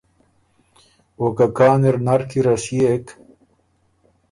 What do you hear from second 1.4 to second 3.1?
کان اِر نر کی رسيېک